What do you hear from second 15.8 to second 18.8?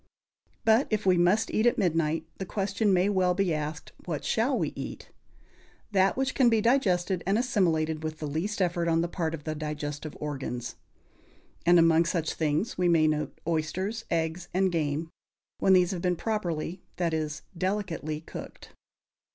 have been properly that is, delicately cooked.